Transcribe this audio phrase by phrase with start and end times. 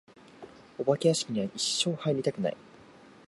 [0.79, 2.57] お化け屋敷には一生入りたくない。